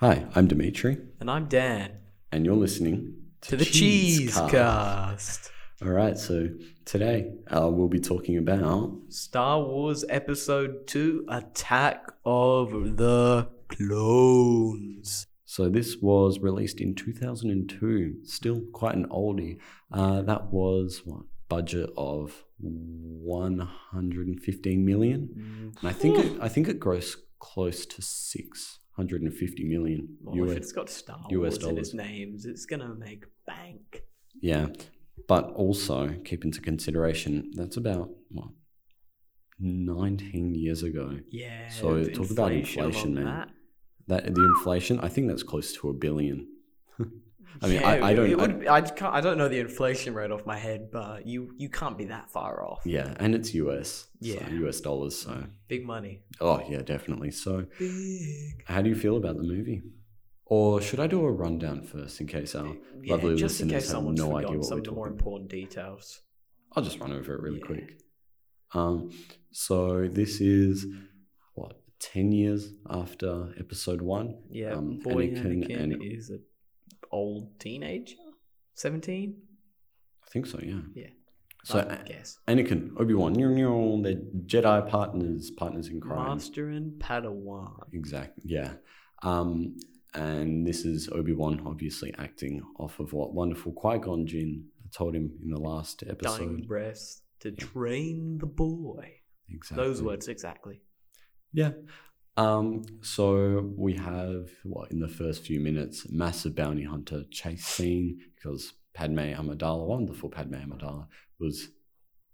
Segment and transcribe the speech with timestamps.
[0.00, 1.92] Hi, I'm Dimitri, And I'm Dan.
[2.32, 4.50] and you're listening To the Cheese Cast.
[4.50, 5.50] Cast.
[5.82, 6.48] All right, so
[6.86, 15.26] today uh, we'll be talking about Star Wars Episode 2 Attack of the Clones.
[15.44, 19.58] So this was released in 2002, still quite an oldie.
[19.92, 26.78] Uh, that was what budget of 115 million, and I think it, I think it
[26.80, 28.00] grossed close to
[29.08, 30.56] 650 million Well, if US.
[30.56, 34.02] it's got Star US Wars in its names, it's going to make bank.
[34.40, 34.66] Yeah,
[35.28, 38.48] but also keep into consideration that's about what
[39.58, 41.18] 19 years ago.
[41.30, 41.68] Yeah.
[41.68, 43.24] So talk about inflation, man.
[43.24, 43.48] that.
[44.06, 46.46] That the inflation, I think that's close to a billion.
[47.62, 48.30] I mean, Yeah, I, I don't.
[48.30, 51.26] It I- would, I, can't, I don't know the inflation rate off my head, but
[51.26, 52.80] you, you can't be that far off.
[52.84, 54.08] yeah, and it's US.
[54.20, 54.46] Yeah.
[54.46, 55.16] So US dollars.
[55.18, 56.22] So, Big money.
[56.40, 57.30] oh yeah, definitely.
[57.30, 58.62] So, Big.
[58.66, 59.82] how do you feel about the movie?
[60.46, 62.66] Or should I do a rundown first in case our
[63.02, 66.22] Yeah, lovely listeners have no idea what some we're of the more important details.
[66.74, 67.66] I'll just run over it really Yeah.
[67.66, 68.00] quick.
[68.74, 69.10] Um,
[69.52, 70.86] so this is
[71.54, 74.42] what ten years after Episode One.
[74.50, 76.42] Yeah, Um, boy Anakin Anakin, and- is an
[77.10, 78.16] old teenager,
[78.74, 79.36] seventeen.
[80.24, 80.58] I think so.
[80.62, 80.80] Yeah.
[80.94, 81.08] Yeah.
[81.64, 83.34] So I A- guess Anakin, Obi Wan,
[84.02, 84.14] they're
[84.46, 86.28] Jedi partners, partners in crime.
[86.28, 87.80] Master and Padawan.
[87.92, 88.42] Exactly.
[88.46, 88.74] Yeah.
[89.22, 89.76] Um,
[90.14, 95.14] and this is Obi Wan, obviously acting off of what wonderful Qui Gon Jinn told
[95.14, 96.38] him in the last episode.
[96.38, 99.16] Dying breath to train the boy.
[99.50, 99.84] Exactly.
[99.84, 100.80] Those words exactly.
[101.52, 101.72] Yeah.
[102.40, 108.18] Um, so we have what in the first few minutes, massive bounty hunter chase scene
[108.34, 111.06] because Padme Amidala, wonderful Padme Amidala,
[111.38, 111.68] was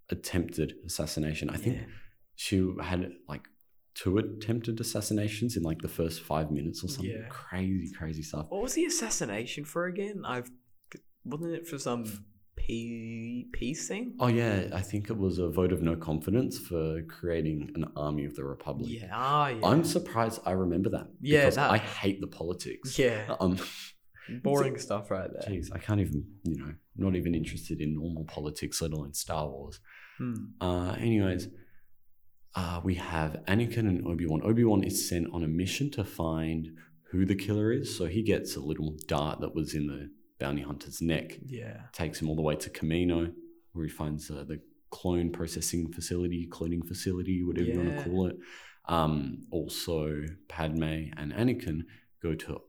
[0.08, 1.50] attempted assassination.
[1.50, 1.86] I think Yeah.
[2.36, 3.44] she had like
[3.94, 7.10] two attempted assassinations in like the first five minutes or something.
[7.10, 7.26] Yeah.
[7.28, 8.46] Crazy, crazy stuff.
[8.50, 10.22] What was the assassination for again?
[10.24, 10.50] I've
[11.24, 12.04] wasn't it for some
[12.56, 13.90] pe- peace?
[14.18, 18.24] Oh yeah, I think it was a vote of no confidence for creating an army
[18.24, 18.90] of the Republic.
[18.90, 19.10] Yeah.
[19.12, 19.64] Ah, yeah.
[19.66, 21.08] I'm surprised I remember that.
[21.20, 22.98] Yeah, because that- I hate the politics.
[22.98, 23.36] yeah.
[23.40, 23.58] Um,
[24.42, 25.42] Boring stuff right there.
[25.54, 29.48] Jeez, I can't even, you know, not even interested in normal politics, let alone Star
[29.48, 29.78] Wars.
[30.18, 30.34] Hmm.
[30.60, 31.46] Uh, anyways,
[32.56, 34.40] uh, we have Anakin and Obi Wan.
[34.42, 36.70] Obi Wan is sent on a mission to find
[37.12, 37.96] who the killer is.
[37.96, 41.82] So he gets a little dart that was in the bounty hunter's neck, Yeah.
[41.92, 43.32] takes him all the way to Kamino,
[43.72, 44.60] where he finds uh, the
[44.90, 48.36] clone processing facility, cloning facility, whatever you want to call it.
[48.88, 50.82] Um, also, Padme
[51.16, 51.80] and Anakin
[52.22, 52.60] go to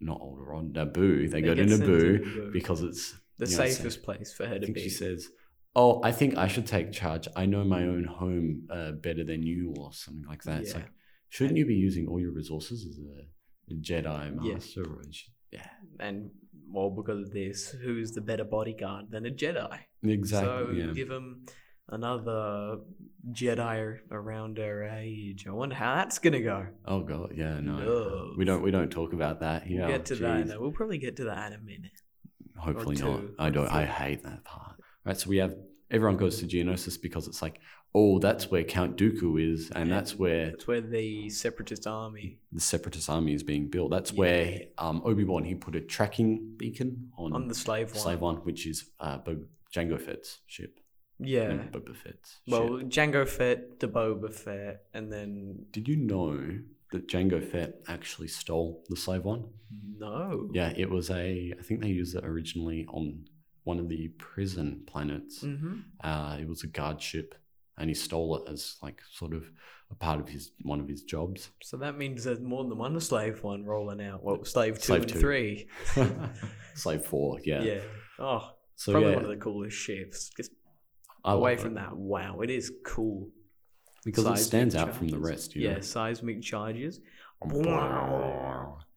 [0.00, 1.30] not Alderaan, Naboo.
[1.30, 2.52] They, go to Naboo, Naboo.
[2.52, 4.80] because it's the you know, safest place for her to be.
[4.82, 5.28] she says,
[5.74, 7.26] "Oh, I think I should take charge.
[7.34, 10.76] I know my own home uh, better than you, or something like that." It's Yeah.
[10.80, 10.90] like,
[11.30, 14.52] shouldn't you be using all your resources as a, a Jedi Yeah.
[14.54, 14.84] master?
[15.10, 16.30] J- yeah, and
[16.70, 19.78] well, because of this, who's the better bodyguard than a Jedi?
[20.02, 20.48] exactly.
[20.48, 20.92] So yeah.
[20.92, 21.46] give him
[21.88, 22.78] another
[23.32, 25.46] Jedi around her age.
[25.46, 26.66] I wonder how that's gonna go.
[26.86, 29.80] oh god, yeah, no, we don't we don't talk about that here.
[29.80, 30.46] we'll get to that.
[30.46, 30.54] Jeez.
[30.54, 31.92] A, we'll probably get to that in a minute.
[32.56, 33.20] Hopefully not.
[33.38, 33.68] I don't.
[33.68, 34.76] I hate that part.
[35.04, 35.16] Right.
[35.16, 35.54] So we have
[35.90, 37.60] everyone goes to Geonosis because it's like,
[37.94, 42.60] oh, that's where Count Dooku is, and that's where That's where the Separatist army the
[42.60, 43.90] Separatist army is being built.
[43.90, 44.18] That's Yeah.
[44.18, 47.98] where um, Obi Wan he put a tracking beacon on, on the slave one.
[48.02, 50.80] Slave One, which is uh, Bo- Jango Fett's ship.
[51.18, 51.44] Yeah.
[51.50, 52.88] and Boba Fett's Well, ship.
[52.88, 56.38] Jango Fett, the Boba Fett, and then Did you know
[56.92, 59.44] that Jango Fett actually stole the Slave One?
[59.98, 60.50] no.
[60.52, 61.54] Yeah, it was a.
[61.58, 63.24] I think they used it originally on
[63.66, 65.42] one of the prison planets.
[65.42, 65.74] Mm-hmm.
[66.02, 67.34] Uh, it was a guard ship,
[67.76, 69.50] and he stole it as like sort of
[69.90, 71.50] a part of his one of his jobs.
[71.62, 74.22] So that means there's more than one slave one rolling out.
[74.22, 75.18] Well, slave two Slave and two.
[75.20, 75.68] three.
[76.74, 77.62] Slave Four, yeah.
[77.62, 77.80] Yeah.
[78.18, 80.30] Oh, So probably yeah, one of the coolest ships.
[80.36, 80.52] Just
[81.24, 81.60] away it.
[81.60, 83.28] from that, wow, it is cool.
[84.04, 85.56] because it seismic stands out from the rest.
[85.56, 85.80] You Yeah, know?
[85.80, 87.00] seismic charges.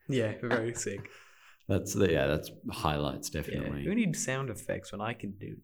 [0.07, 1.09] Yeah, very sick.
[1.69, 3.41] That's the, yeah, that's highlights Yeah.
[3.41, 3.83] definitely.
[3.85, 5.55] Who needs sound effects when I can do?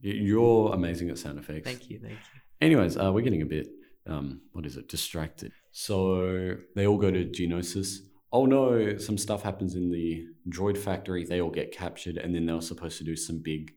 [0.00, 1.66] You're amazing at sound effects.
[1.68, 2.40] Thank you, thank you.
[2.60, 3.66] Anyways, uh, we're getting a bit,
[4.06, 5.52] um, what is it, distracted.
[5.72, 7.98] So they all go to Geonosis.
[8.32, 11.24] Oh no, some stuff happens in the droid factory.
[11.24, 13.72] They all get captured, and then they were supposed to do some big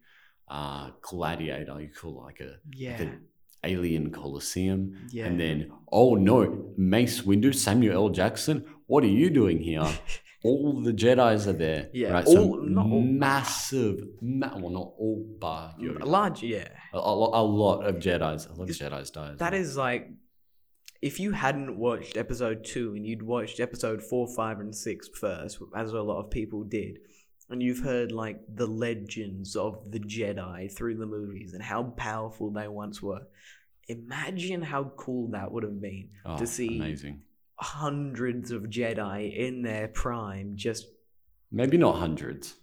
[0.50, 3.18] uh, gladiator, you call it like a, Yeah, like a
[3.64, 5.08] alien coliseum.
[5.10, 5.26] yeah.
[5.28, 8.10] And then, oh no, Mace Windu, Samuel L.
[8.10, 9.88] Jackson, what are you doing here?
[10.44, 11.90] all the Jedi's are there.
[11.94, 12.28] Yeah, right?
[12.28, 16.06] So all- not all- massive, ma- well, not all bar Mm, Yoda.
[16.06, 16.68] large, yeah.
[16.94, 18.46] A, a, a lot of Jedi's.
[18.48, 19.38] A lot of Jedi's died.
[19.40, 20.10] That is like
[21.02, 25.60] if you hadn't watched episode two and you'd watched episode four, five, and six first,
[25.76, 27.00] as a lot of people did,
[27.50, 32.52] and you've heard like the legends of the Jedi through the movies and how powerful
[32.52, 33.22] they once were,
[33.88, 37.24] imagine how cool that would have been Oh, to see amazing.
[37.62, 40.88] Hundreds of Jedi in their prime just
[41.52, 42.56] Maybe not hundreds,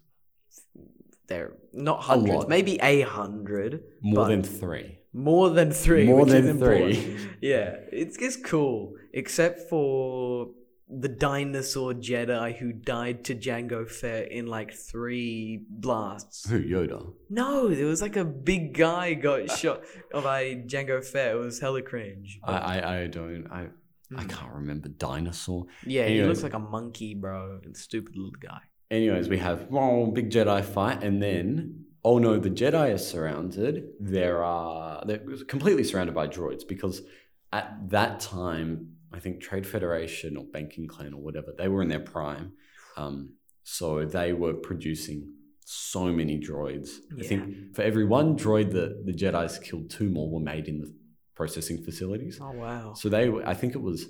[1.26, 2.48] there not hundreds lot.
[2.48, 4.98] maybe a hundred more than three.
[5.12, 6.96] more than three More which is than three.
[6.96, 7.30] important.
[7.42, 10.48] yeah it's it's cool except for
[10.88, 17.12] the dinosaur jedi who died to Jango Fett in like three blasts Who Yoda?
[17.28, 21.82] no there was like a big guy got shot by Jango Fett it was hella
[21.82, 23.46] cringe I, I, I don't.
[23.52, 23.66] I,
[24.16, 24.28] I Mm.
[24.30, 25.66] can't remember dinosaur.
[25.86, 28.60] yeah he looks like a monkey bro stupid little guy
[28.90, 33.74] Anyways, we have oh, big Jedi fight, and then oh no, the Jedi are surrounded.
[34.00, 37.02] There are they're completely surrounded by droids because
[37.52, 38.68] at that time,
[39.12, 42.52] I think Trade Federation or Banking Clan or whatever, they were in their prime.
[42.96, 45.34] Um, so they were producing
[45.66, 46.88] so many droids.
[47.20, 50.80] I think for every one droid that the Jedi's killed, two more were made in
[50.80, 50.90] the
[51.38, 52.34] processing facilities.
[52.42, 54.00] oh wow So they, I think it was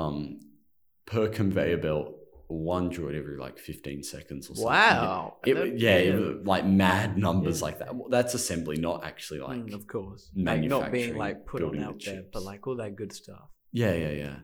[0.00, 0.18] um,
[1.12, 2.08] per conveyor belt,
[2.48, 4.66] one droid every like 15 seconds or something.
[4.66, 7.66] wow It, No yeah, it like mad numbers Yeah.
[7.66, 7.90] like that.
[7.96, 9.60] Well, that's assembly, not actually like.
[9.66, 12.42] Mm, of course like not being manufacturing, like put on building the out there but
[12.50, 13.46] like all that good stuff
[13.82, 14.36] Yeah, yeah, yeah.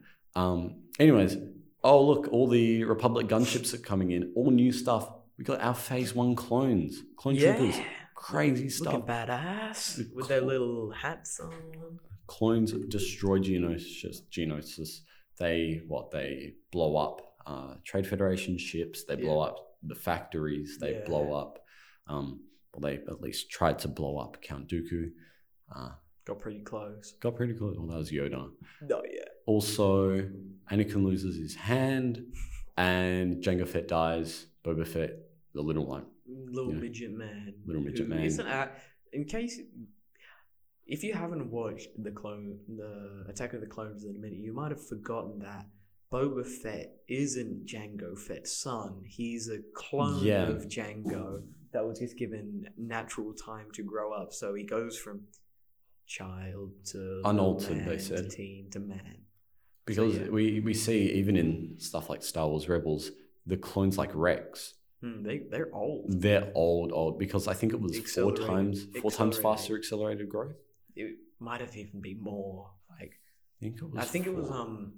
[0.42, 0.58] Um,
[1.04, 1.32] anyways,
[1.90, 5.04] oh look, all the Republic gunships are coming in, all new stuff.
[5.36, 7.76] We got our Phase One clones, clone troopers,
[8.28, 8.94] crazy stuff.
[8.94, 11.52] Looking badass The with their little hats on.
[12.28, 14.20] Clones destroy Geonosis.
[14.30, 15.00] Geonosis.
[15.38, 16.10] They what?
[16.12, 19.04] They blow up uh, Trade Federation ships.
[19.04, 20.78] They blow up the factories.
[20.80, 21.04] They Yeah.
[21.06, 21.58] blow up.
[22.06, 22.40] Um,
[22.72, 25.10] well, they at least tried to blow up Count Dooku.
[25.74, 25.90] Uh,
[26.24, 27.14] Got pretty close.
[27.20, 27.76] got pretty close.
[27.78, 28.50] Well, that was Yoda.
[28.82, 29.24] No, yeah.
[29.46, 30.28] Also,
[30.70, 32.24] Anakin loses his hand,
[32.76, 34.46] and Jango Fett dies.
[34.64, 35.12] Boba Fett,
[35.54, 36.04] the little one.
[36.26, 36.80] Little Yeah.
[36.80, 37.54] midget man.
[37.64, 38.20] Little midget man.
[38.24, 38.70] Isn't a-
[39.14, 39.58] in case
[40.88, 44.52] if you haven't watched the clone, the Attack of the Clones in a minute, you
[44.52, 45.66] might have forgotten that
[46.12, 49.02] Boba Fett isn't Jango Fett's son.
[49.06, 50.48] He's a clone Yeah.
[50.48, 51.42] of Jango
[51.72, 54.32] that was just given natural time to grow up.
[54.32, 55.20] So he goes from
[56.06, 58.30] child to Unaltered, they man to said.
[58.30, 59.18] teen to man.
[59.84, 60.28] Because yeah.
[60.28, 63.10] we, we see, even in stuff like Star Wars Rebels,
[63.46, 66.06] the clones like Rex, Hmm, they they're old.
[66.08, 70.56] they're old, old, because I think it was four times four times faster accelerated growth.
[70.98, 72.70] It might have even been more.
[72.90, 74.94] Like I think it was I think it was four- um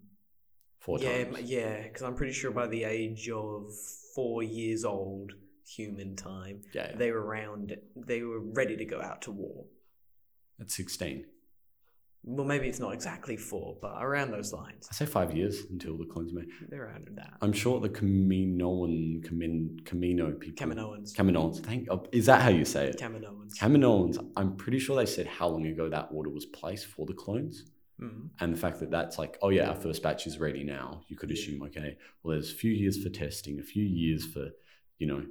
[0.84, 1.50] four yeah times.
[1.50, 3.72] yeah because I'm pretty sure by the age of
[4.14, 5.32] four years old
[5.76, 7.76] human time Yeah, they were around
[8.10, 9.66] they were ready to go out to war.
[10.60, 11.24] at 16.
[12.22, 14.86] Well, maybe it's not exactly four, but around those lines.
[14.90, 16.48] I say five years until the clones made.
[16.68, 17.32] They're around that.
[17.40, 20.66] I'm sure the Kaminoan, Kamin, Kamino people.
[20.66, 21.14] Kaminoans.
[21.14, 21.64] Kaminoans.
[21.64, 21.88] Thank.
[21.90, 22.98] Oh, is that how you say it?
[22.98, 23.56] Kaminoans.
[23.58, 24.18] Kaminoans.
[24.36, 27.64] I'm pretty sure they said how long ago that order was placed for the clones,
[28.00, 28.28] Mhm.
[28.40, 31.02] and the fact that that's like, oh yeah, our first batch is ready now.
[31.08, 34.50] You could assume, okay, well, there's a few years for testing, a few years for,
[34.98, 35.26] you know,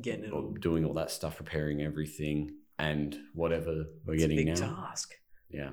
[0.00, 0.52] Getting it all.
[0.52, 4.86] doing all that stuff, preparing everything, and whatever we're It's a getting big now.
[4.86, 5.14] task.
[5.50, 5.70] Yeah.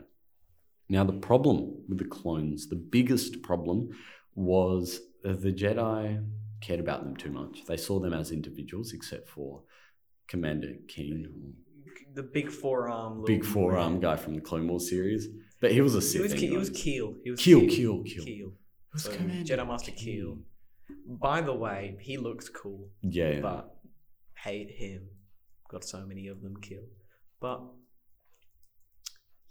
[0.90, 3.90] Now, the problem with the clones, the biggest problem
[4.36, 6.24] was the Jedi
[6.62, 7.66] cared about them too much.
[7.66, 9.64] They saw them as individuals, except for
[10.28, 11.56] Commander Keen,
[12.14, 13.24] The big forearm.
[13.26, 15.28] big little- forearm guy from the Clone Wars series.
[15.60, 16.22] But he was a He Sith.
[16.22, 16.84] was, Ke- he was anyways.
[16.84, 17.16] Keel.
[17.24, 17.70] He was Keel, Keel.
[17.70, 18.24] Keel, Keel.
[18.26, 18.52] Keel.
[18.94, 20.40] was So, Commander Jedi Master Keel.
[21.08, 23.42] By the way, he looks cool, Yeah, yeah.
[23.42, 23.76] but
[24.44, 25.10] hate him.
[25.70, 26.90] Got so many of them killed.
[27.40, 27.62] But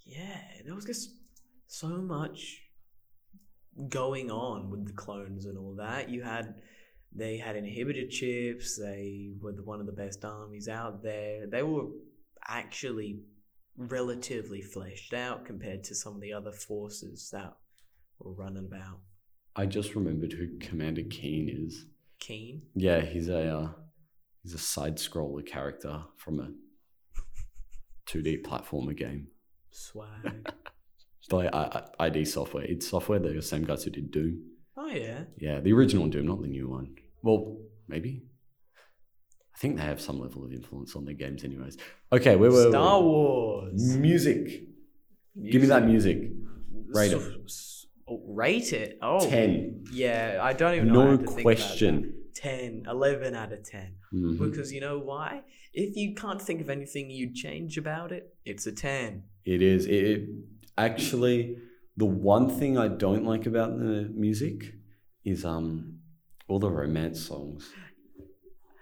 [0.05, 1.09] yeah, there was just
[1.67, 2.61] so much
[3.89, 6.09] going on with the clones and all that.
[6.09, 6.55] You had
[7.13, 8.77] they had inhibitor chips.
[8.77, 11.47] They were the, one of the best armies out there.
[11.47, 11.87] They were
[12.47, 13.19] actually
[13.77, 17.53] relatively fleshed out compared to some of the other forces that
[18.19, 18.99] were running about.
[19.55, 21.85] I just remembered who Commander Keen is.
[22.19, 22.63] Keen.
[22.75, 23.69] Yeah, he's a uh,
[24.43, 26.51] he's a side scroller character from a
[28.07, 29.27] 2D platformer game.
[29.71, 30.51] Swag.
[31.29, 32.63] by I- I- ID Software.
[32.63, 33.19] It's software.
[33.19, 34.41] They're the same guys who did Doom.
[34.77, 35.23] oh yeah.
[35.39, 36.95] Yeah, the original Doom, not the new one.
[37.23, 38.23] Well, maybe.
[39.55, 41.77] I think they have some level of influence on their games, anyways.
[42.11, 43.07] Okay, where were Star we?
[43.07, 43.97] Wars.
[43.97, 44.63] Music.
[45.51, 46.17] Give me that music.
[46.93, 47.21] Rate it.
[47.49, 48.97] So- oh, rate it.
[49.01, 49.27] Oh.
[49.27, 49.85] 10.
[49.93, 51.11] Yeah, I don't even know.
[51.11, 52.01] No to think about question.
[52.01, 52.35] that.
[52.35, 53.95] 10, 11 out of 10.
[54.13, 54.37] Mhm.
[54.39, 55.43] Because you know why?
[55.73, 59.23] If you can't think of anything you'd change about it, it's a 10.
[59.45, 59.85] It is.
[59.85, 60.29] It, it
[60.77, 61.57] actually,
[61.97, 64.73] The one thing I don't like about the music
[65.23, 65.99] is um
[66.47, 67.71] all the romance songs.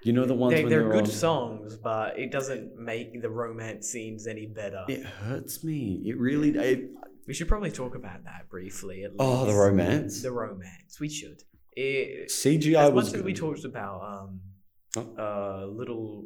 [0.06, 1.20] You know the ones They, they're good on.
[1.28, 4.84] songs, but it doesn't make the romance scenes any better.
[4.90, 6.02] It hurts me.
[6.06, 6.50] It really.
[6.58, 6.90] It,
[7.28, 9.04] We should probably talk about that briefly.
[9.06, 10.22] At oh, the romance.
[10.22, 11.00] The romance.
[11.00, 11.40] We should.
[11.72, 13.26] It, CGI as was much as good.
[13.26, 14.42] we talked about um,
[14.98, 15.08] Oh.
[15.18, 16.26] uh, little.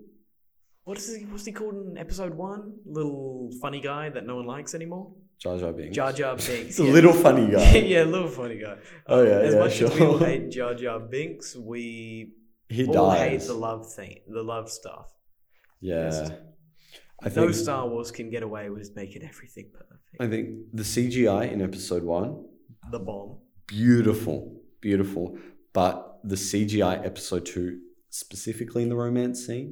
[0.88, 1.24] What is he?
[1.26, 2.64] What's he called in episode one?
[2.86, 5.12] Little funny guy that no one likes anymore.
[5.38, 5.96] Jar Jar Binks.
[5.96, 6.80] Jar Jar Binks.
[6.84, 6.92] Yeah.
[6.98, 7.76] little funny guy.
[7.94, 8.78] yeah, little funny guy.
[9.06, 12.32] Oh, yeah, As yeah, much as we all hate Jar Jar Binks, we
[12.70, 15.08] He all hate the love thing, the love stuff.
[15.82, 16.30] yeah.
[17.22, 17.52] I No.
[17.52, 20.02] Star Wars can get away with making everything perfect.
[20.20, 22.46] I think the CGI in episode one,
[22.92, 23.30] The bomb.
[23.68, 24.40] beautiful,
[24.82, 25.26] beautiful.
[25.74, 27.70] But the CGI episode two,
[28.10, 29.70] specifically in the romance scene,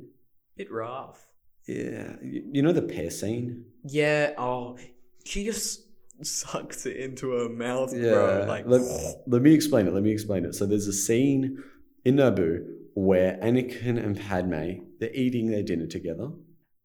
[0.57, 1.25] Bit rough.
[1.67, 3.65] yeah, you, know the pear scene.
[3.83, 4.33] Yeah.
[4.37, 4.77] Oh,
[5.25, 5.81] she just
[6.21, 8.45] sucks it into her mouth, Yeah, bro.
[8.47, 8.81] Like, let,
[9.27, 9.93] let me explain it.
[9.93, 10.55] Let me explain it.
[10.55, 11.61] So there's a scene
[12.05, 16.29] in Naboo where Anakin and Padme they're eating their dinner together,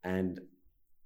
[0.03, 0.39] and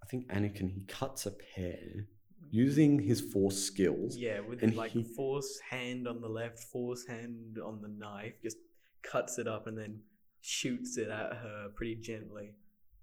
[0.04, 2.08] I think Anakin he cuts a pear
[2.50, 4.18] using his force skills.
[4.18, 8.34] yeah, with and like he- force hand on the left, force hand on the knife,
[8.42, 8.58] just
[9.04, 10.00] cuts it up and then
[10.46, 12.54] shoots it at her pretty gently.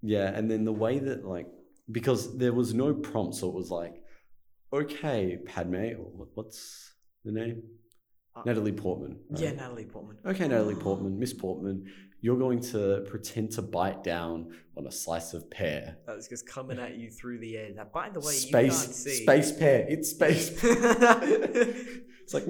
[0.01, 1.47] Yeah, and then the way that like
[1.91, 4.01] because there was no prompt, so it was like,
[4.71, 6.93] okay, Padme, or what's
[7.25, 7.63] the name?
[8.35, 9.19] Uh, Natalie Portman.
[9.29, 9.41] right?
[9.41, 10.17] Yeah, Natalie Portman.
[10.25, 11.85] Okay, Natalie Portman, Miss Portman,
[12.21, 15.97] you're going to pretend to bite down on a slice of pear.
[16.07, 17.69] That was just coming at you through the air.
[17.75, 19.23] Now, by the way, space, you can't see.
[19.23, 19.85] space pear.
[19.89, 20.49] It's space.
[20.63, 22.47] it's like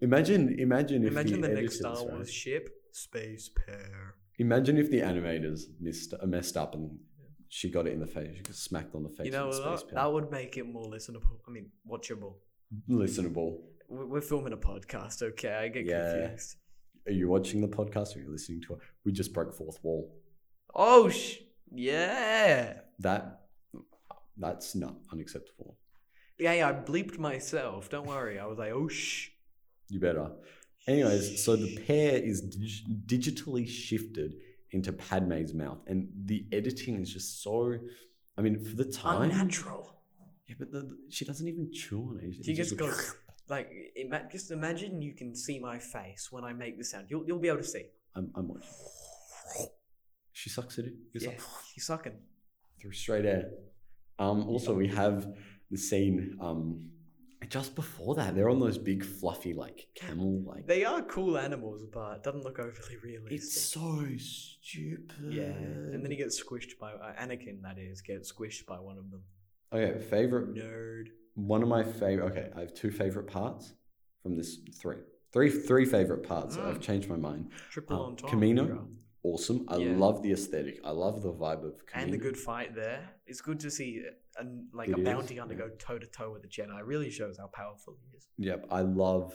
[0.00, 2.28] imagine, imagine if Imagine the, next Star Wars right?
[2.28, 4.14] ship, Space Pair.
[4.38, 6.96] Imagine if the animators missed uh, messed up and
[7.48, 8.36] she got it in the face.
[8.36, 9.26] She got smacked on the face.
[9.26, 9.94] You know with space pear.
[9.96, 11.38] That would make it more listenable.
[11.48, 12.34] I mean, watchable.
[12.88, 13.58] listenable.
[13.88, 15.54] We're we're filming a podcast, okay?
[15.54, 16.12] I get Yeah.
[16.20, 16.56] confused.
[17.08, 18.78] Are you watching the podcast or are you listening to it?
[19.04, 20.14] We just broke fourth wall.
[20.74, 21.38] Oh, sh-
[21.72, 22.80] yeah.
[23.00, 23.40] That
[24.38, 25.76] that's not unacceptable.
[26.38, 27.88] Yeah, yeah, I bleeped myself.
[27.90, 28.38] Don't worry.
[28.38, 29.28] I was like, oh, shh.
[29.88, 30.30] You better.
[30.86, 34.34] Anyways, so the pear is dig- digitally shifted
[34.72, 37.78] into Padme's mouth, and the editing is just so.
[38.36, 39.94] I mean, for the time, Unnatural.
[40.46, 42.44] yeah, but the, the- she doesn't even chew on it.
[42.44, 43.14] She just like- goes,
[43.48, 47.06] like, ima- just imagine you can see my face when I make the sound.
[47.08, 47.86] You'll, you'll be able to see.
[48.14, 48.68] I'm, I'm watching.
[50.32, 50.96] She sucks it in.
[51.14, 51.40] It's Yeah, like
[51.72, 52.18] she's sucking.
[52.80, 53.50] through straight air.
[54.18, 55.28] Um, also, we have
[55.70, 56.90] the scene um,
[57.54, 58.34] just before that.
[58.34, 60.66] They're on those big fluffy like camel like.
[60.66, 63.32] They are cool animals, but it doesn't look overly realistic.
[63.38, 65.12] It's so stupid.
[65.30, 65.44] Yeah,
[65.92, 67.62] and then he gets squished by uh, Anakin.
[67.62, 69.22] That is, gets squished by one of them.
[69.72, 70.52] Okay, favorite.
[70.54, 71.06] Nerd.
[71.36, 72.32] One of my favorite.
[72.32, 73.72] Okay, I have two favorite parts
[74.24, 74.96] from this three.
[75.32, 76.56] Three, three favorite parts.
[76.58, 76.82] I've Mm.
[76.82, 77.50] changed my mind.
[77.70, 78.36] Triple Um, entendre.
[78.38, 78.88] Kamino?
[79.24, 79.64] Awesome.
[79.68, 79.96] I Yeah.
[79.96, 80.80] love the aesthetic.
[80.84, 83.00] I love the vibe of and the good fight there.
[83.26, 84.02] It's good to see
[84.38, 86.78] a, like It a bounty hunter go toe to toe with a Jedi.
[86.78, 88.28] It really shows how powerful he is.
[88.36, 89.32] Yep, I love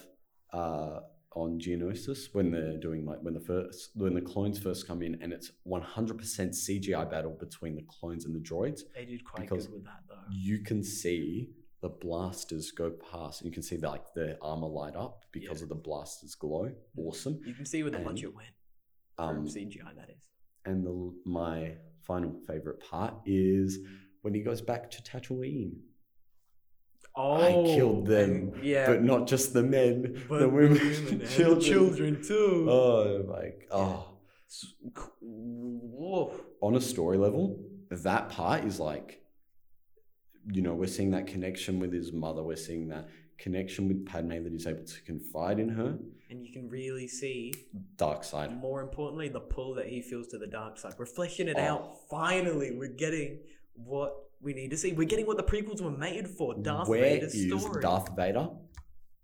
[0.53, 0.99] uh,
[1.35, 5.17] on Geonosis when they're doing like when the first when the clones first come in
[5.21, 8.81] and it's one hundred percent CGI battle between the clones and the droids.
[8.93, 10.15] They did quite good with that though.
[10.31, 11.49] You can see
[11.81, 15.59] the blasters go past, and you can see the, like the armor light up because
[15.61, 15.63] Yeah.
[15.63, 16.71] of the blasters glow.
[16.97, 17.39] Awesome.
[17.43, 18.49] You can see where the and, budget went.
[19.19, 20.23] Um, CGI, that is.
[20.65, 21.73] and the my
[22.07, 23.79] final favorite part is
[24.21, 25.73] when he goes back to Tatooine,
[27.15, 30.77] Oh, I killed them, yeah, but not just the men, but the women,
[31.19, 31.61] the children.
[31.61, 32.67] children too.
[32.69, 34.05] Oh, like oh.
[35.21, 36.33] Whoa.
[36.61, 37.59] on a story level,
[37.89, 39.21] that part is like,
[40.51, 42.41] you know, we're seeing that connection with his mother.
[42.43, 45.97] We're seeing that connection with Padme that he's able to confide in her.
[46.29, 47.53] And you can really see,
[47.97, 48.55] Dark side.
[48.55, 50.93] more importantly, the pull that he feels to the dark side.
[50.97, 51.61] We're fleshing it Oh.
[51.61, 51.97] out.
[52.09, 53.39] Finally, we're getting
[53.73, 54.93] what we need to see.
[54.93, 56.53] We're getting what the prequels were made for.
[56.61, 57.81] Darth Where Vader's is story.
[57.81, 58.49] Darth Vader?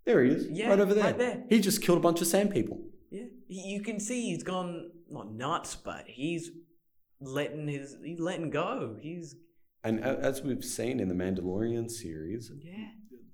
[0.04, 1.04] There he is, Yeah, right over there.
[1.04, 1.44] right there.
[1.48, 2.80] He just killed a bunch of sand people.
[3.10, 6.50] Yeah, you can see he's gone not nuts, but he's
[7.20, 8.96] letting his he's letting go.
[9.00, 9.36] He's
[9.84, 12.88] And as we've seen in the Mandalorian series, yeah,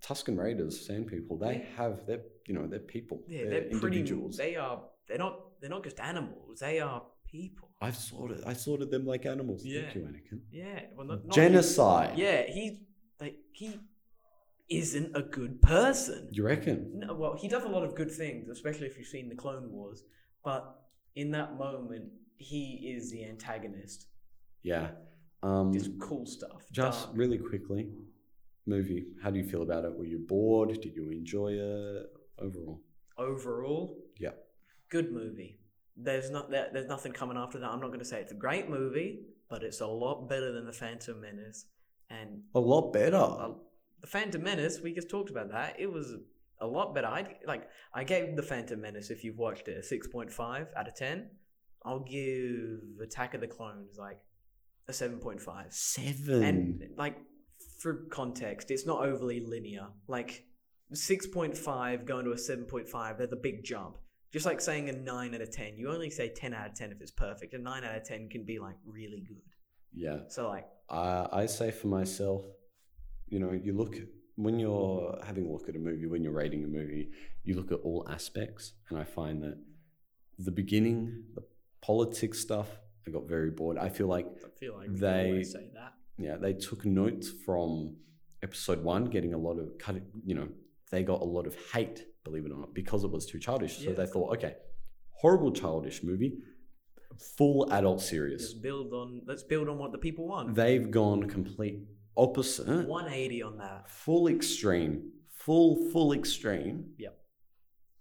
[0.05, 1.65] Tusken Raiders, sand people, they Yeah.
[1.77, 3.23] have they're you know they're people.
[3.29, 3.45] yeah.
[3.49, 3.99] They're, pretty.
[3.99, 4.37] individuals.
[4.37, 4.83] They are.
[5.09, 5.61] They're not.
[5.61, 6.61] They're not just animals.
[6.61, 7.71] They are people.
[7.81, 9.65] I've sorted I sorted them like animals.
[9.65, 9.83] Yeah.
[9.83, 10.41] Thank you, Anakin.
[10.51, 10.81] Yeah.
[10.97, 12.19] Well, not, not Genocide.
[12.19, 12.79] Yeah, he's
[13.21, 13.79] like he
[14.69, 16.29] isn't a good person.
[16.33, 16.93] You reckon?
[16.95, 19.71] No, well, he does a lot of good things, especially if you've seen the Clone
[19.71, 20.05] Wars.
[20.45, 20.79] But
[21.15, 22.05] in that moment,
[22.37, 24.07] he is the antagonist.
[24.63, 24.89] Yeah.
[25.43, 26.63] Um, Just cool stuff.
[26.71, 27.17] Just dark.
[27.17, 27.91] really quickly,
[28.67, 29.07] movie.
[29.23, 29.93] How do you feel about it?
[29.93, 30.81] Were you bored?
[30.81, 32.07] Did you enjoy it
[32.43, 32.81] overall?
[33.19, 34.31] Overall, Yeah.
[34.89, 35.61] good movie.
[35.97, 37.69] There's not there, there's nothing coming after that.
[37.71, 40.65] I'm not going to say it's a great movie, but it's a lot better than
[40.67, 41.67] the Phantom Menace.
[42.11, 43.17] And A lot better.
[43.17, 43.53] uh,
[44.01, 45.77] the Phantom Menace, we just talked about that.
[45.79, 46.15] It was
[46.61, 47.07] a lot better.
[47.09, 50.69] I like I gave the Phantom Menace if you've watched it a six point five
[50.77, 51.31] out of ten.
[51.85, 54.19] I'll give Attack of the Clones like
[54.89, 55.73] a seven point five.
[55.73, 56.43] Seven.
[56.43, 57.17] And like
[57.81, 59.89] for context, it's not overly linear.
[60.09, 60.45] Like
[60.95, 63.97] six point five going to a seven point five, there's a big jump.
[64.33, 66.91] Just like saying a nine out of ten, you only say ten out of ten
[66.93, 67.53] if it's perfect.
[67.55, 69.43] A nine out of ten can be like really good.
[69.95, 70.19] yeah.
[70.29, 72.45] So like I I say for myself,
[73.29, 73.95] you know, you look
[74.37, 77.11] when you're having a look at a movie, when you're rating a movie,
[77.45, 79.59] you look at all aspects, and I find that
[80.39, 81.43] the beginning, the
[81.83, 82.69] politics stuff,
[83.07, 83.77] I got very bored.
[83.77, 85.93] I feel like I feel like They- say that.
[86.19, 87.97] yeah, they took notes from
[88.43, 89.97] episode one, getting a lot of cut.
[90.25, 90.49] You know,
[90.93, 93.79] they got a lot of hate, believe it or not, because it was too childish.
[93.85, 94.55] So they thought, okay,
[95.11, 96.35] horrible childish movie,
[97.37, 98.43] full adult serious.
[98.43, 100.55] Just build on let's build on what the people want.
[100.55, 101.81] They've gone complete
[102.17, 102.67] opposite.
[102.87, 103.91] 180 on that.
[103.91, 106.91] full extreme, full full extreme.
[106.99, 107.19] Yep.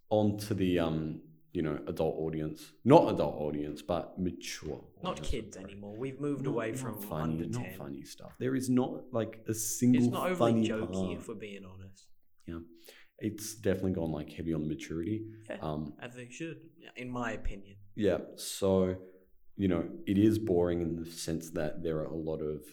[0.09, 1.21] Onto the um,
[1.53, 4.83] you know, adult audience, not adult audience, but mature.
[5.01, 5.29] Not audience.
[5.29, 5.95] kids anymore.
[5.97, 8.33] We've moved Not- away not from funny, under not funny stuff.
[8.37, 11.17] There is not like a single It's not overly funny jokey part.
[11.17, 12.07] if we're being honest.
[13.19, 15.21] It's definitely gone like heavy on the maturity.
[15.49, 15.57] Yeah.
[15.61, 16.57] Um, As they should,
[16.95, 17.75] in my opinion.
[17.95, 18.17] yeah.
[18.35, 18.95] So,
[19.55, 22.63] you know, it is boring in the sense that there are a lot of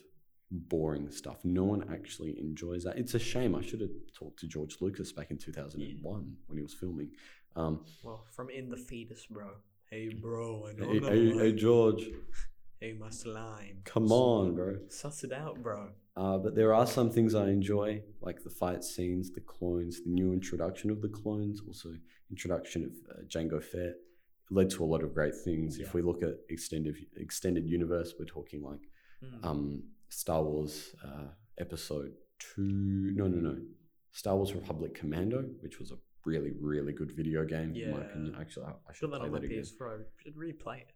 [0.51, 1.45] boring stuff.
[1.45, 2.97] No one actually enjoys that.
[2.97, 3.55] It's a shame.
[3.55, 7.11] I should have talked to George Lucas back in 2001 when he was filming.
[7.55, 9.51] Um, Well, from in the fetus, bro.
[9.91, 12.05] Hey, bro, I know hey, hey, hey, George,
[12.81, 13.81] Hey, my slime.
[13.85, 14.77] come on, bro.
[14.89, 15.89] Suss it out, bro.
[16.17, 20.11] Uh, but there are some things I enjoy, like the fight scenes, the clones, the
[20.11, 21.91] new introduction of the clones, also
[22.31, 23.81] introduction of uh, Jango Fett.
[23.83, 23.97] It
[24.51, 25.79] led to a lot of great things.
[25.79, 25.87] Yeah.
[25.87, 28.81] If we look at extended extended universe, we're talking like
[29.21, 29.45] Mm.
[29.45, 31.25] um, Star Wars uh,
[31.59, 32.63] Episode Two.
[33.17, 33.59] No, no, no.
[34.13, 38.05] Star Wars Republic Commando, which was a really, really good video game in my Yeah.
[38.05, 38.37] opinion.
[38.41, 39.59] Actually, I, I should Got that play on that again.
[39.65, 40.05] PS4.
[40.23, 40.93] Should replay it.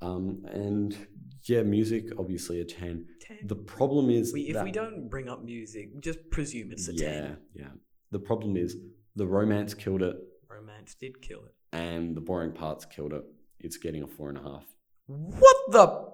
[0.00, 0.96] Um, and
[1.44, 3.06] yeah, music obviously a ten.
[3.20, 3.38] 10.
[3.44, 6.94] The problem is we, if that we don't bring up music, just presume it's a
[6.94, 7.22] yeah, 10.
[7.24, 7.34] yeah.
[7.62, 7.68] Yeah.
[8.10, 8.76] The problem is
[9.16, 10.16] the romance killed it,
[10.48, 11.54] Romance did kill it.
[11.72, 13.24] and the boring parts killed it.
[13.60, 14.64] It's getting a four and a half.
[15.06, 16.08] What the?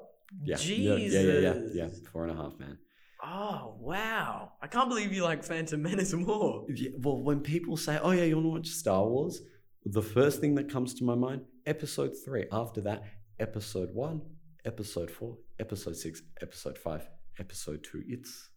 [0.45, 1.13] Yeah, Jesus.
[1.15, 1.89] yeah, yeah, yeah, yeah, yeah.
[2.13, 2.79] Four and a half, man.
[3.23, 4.53] Oh, wow.
[4.61, 6.65] I can't believe you like Phantom Menace more.
[6.75, 9.41] Yeah, well, when people say, "Oh yeah, you want to watch Star Wars,"
[9.85, 12.47] the first thing that comes to my mind, Episode three.
[12.53, 13.05] After that,
[13.39, 14.23] Episode one,
[14.65, 18.03] Episode four, Episode six, Episode five, Episode two.
[18.09, 18.49] It's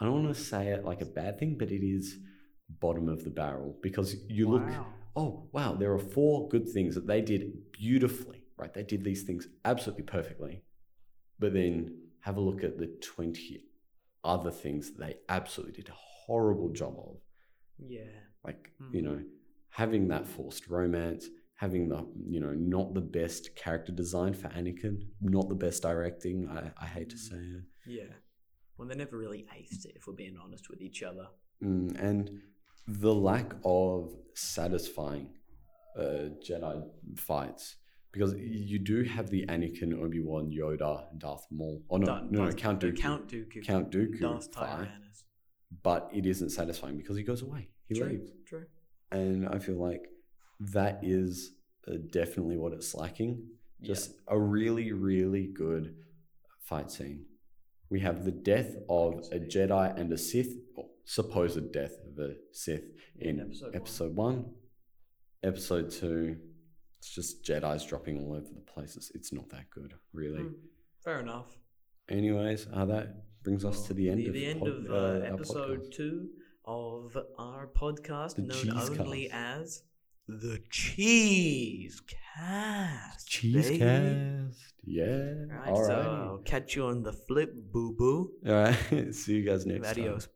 [0.00, 2.16] I don't want to say it like a bad thing, but it is
[2.80, 4.62] bottom of the barrel because you look.
[5.14, 8.72] Oh wow, there are four good things that they did beautifully, right?
[8.74, 10.62] They did these things absolutely perfectly.
[11.38, 13.62] But then have a look at the 20
[14.24, 17.16] other things that they absolutely did a horrible job of.
[17.78, 18.10] Yeah.
[18.44, 18.94] Like, Hmm.
[18.94, 19.22] you know,
[19.70, 25.00] having that forced romance, having the, you know, not the best character design for Anakin,
[25.20, 26.48] not the best directing.
[26.48, 27.62] I, I hate to say it.
[27.86, 28.12] Yeah.
[28.76, 31.26] Well, they never really aced it, if we're being honest with each other.
[31.64, 32.30] Mm, and
[32.86, 35.30] the lack of satisfying
[35.98, 36.82] uh, Jedi
[37.16, 37.76] fights
[38.12, 41.82] because you do have the Anakin, Obi Wan, Yoda, Darth Maul.
[41.88, 42.98] Oh no, Darth- no, no, Count Dooku.
[42.98, 43.64] Count Dooku.
[43.64, 44.88] Count Dooku Darth fight,
[45.82, 47.68] but it isn't satisfying because he goes away.
[47.88, 48.08] He True.
[48.08, 48.66] leaves, True.
[49.10, 50.02] and I feel like
[50.60, 51.52] that is
[51.88, 53.46] uh, definitely what it's lacking.
[53.80, 53.88] Yeah.
[53.88, 55.94] Just a really, really good
[56.60, 57.26] fight scene.
[57.90, 62.34] We have the death of a Jedi and a Sith, or supposed death of a
[62.52, 62.82] Sith
[63.18, 63.76] in In episode one.
[63.76, 64.44] episode one.
[65.42, 66.36] Episode two,
[66.98, 69.12] it's just Jedi's dropping all over the places.
[69.14, 70.42] It's, not that good, really.
[70.42, 70.54] Hmm.
[71.04, 71.56] Fair enough.
[72.08, 74.94] Anyways, uh, that brings us to the end the, of the end pod- of uh,
[74.94, 76.28] uh, episode two
[76.64, 79.82] of our podcast, The known only as
[80.28, 82.02] the Cheese
[82.36, 83.28] Cast.
[83.28, 83.78] Cheese baby.
[83.78, 84.74] cast.
[84.84, 85.32] Yeah.
[85.48, 86.44] Right, All so right.
[86.44, 88.32] Catch you on the flip, boo boo.
[88.46, 88.76] All right.
[89.14, 89.90] See you guys next time.
[90.04, 90.28] Adios.